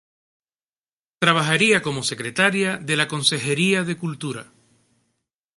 Trabajaría 1.19 1.83
como 1.83 2.01
secretaria 2.01 2.77
de 2.77 2.97
la 2.97 3.07
Consejería 3.07 3.83
de 3.83 3.97
Cultura. 3.99 4.51